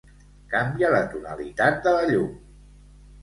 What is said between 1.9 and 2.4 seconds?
la llum.